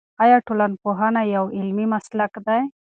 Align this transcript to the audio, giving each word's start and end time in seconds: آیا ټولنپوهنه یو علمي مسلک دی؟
آیا 0.23 0.37
ټولنپوهنه 0.47 1.21
یو 1.35 1.45
علمي 1.57 1.85
مسلک 1.95 2.33
دی؟ 2.47 2.59